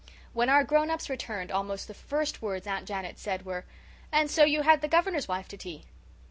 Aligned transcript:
When 0.33 0.49
our 0.49 0.63
grown 0.63 0.89
ups 0.89 1.11
returned 1.11 1.51
almost 1.51 1.87
the 1.87 1.93
first 1.93 2.41
words 2.41 2.65
Aunt 2.65 2.87
Janet 2.87 3.19
said 3.19 3.45
were, 3.45 3.65
"And 4.11 4.31
so 4.31 4.43
you 4.43 4.63
had 4.63 4.81
the 4.81 4.87
Governor's 4.87 5.27
wife 5.27 5.47
to 5.49 5.57
tea?" 5.57 5.83